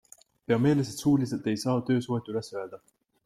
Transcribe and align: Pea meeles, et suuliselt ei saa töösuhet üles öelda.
Pea 0.45 0.57
meeles, 0.63 0.89
et 0.93 1.03
suuliselt 1.03 1.51
ei 1.51 1.61
saa 1.65 1.77
töösuhet 1.91 2.31
üles 2.35 2.53
öelda. 2.57 2.81